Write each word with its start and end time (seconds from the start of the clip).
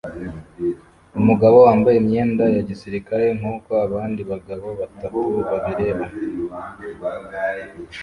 Umugabo 1.19 1.57
wambaye 1.67 1.97
imyenda 1.99 2.43
ya 2.55 2.61
gisirikare 2.69 3.25
nkuko 3.39 3.69
abandi 3.85 4.21
bagabo 4.31 4.67
batatu 4.79 5.19
babireba 5.49 6.05